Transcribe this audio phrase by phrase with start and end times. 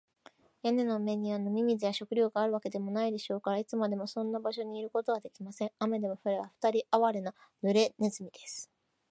[0.63, 5.71] 屋根の上には飲み水や食料があるわけでもないでしょうから、いつまでもそんな場所にいることはできません。
[5.77, 8.67] 雨でも降れば、ふたりはあわれな、ぬれネズミです。